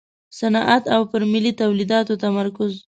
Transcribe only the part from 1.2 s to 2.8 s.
ملي تولیداتو تمرکز.